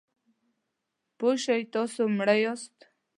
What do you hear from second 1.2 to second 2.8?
شئ چې تاسو مړه یاست.